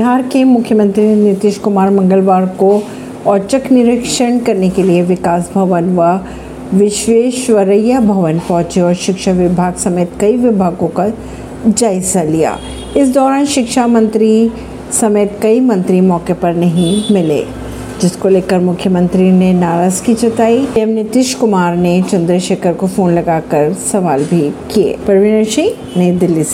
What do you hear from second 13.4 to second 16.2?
शिक्षा मंत्री समेत कई मंत्री